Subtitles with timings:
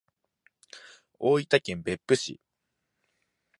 [1.19, 2.41] 大分県別府市